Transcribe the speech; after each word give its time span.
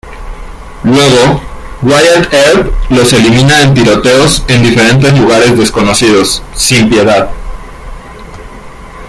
Luego, 0.81 1.39
Wyatt 1.83 2.33
Earp 2.33 2.73
los 2.89 3.13
elimina 3.13 3.61
en 3.61 3.75
tiroteos 3.75 4.43
en 4.47 4.63
diferentes 4.63 5.13
lugares 5.15 5.55
desconocidos, 5.55 6.41
sin 6.55 6.89
piedad. 6.89 7.29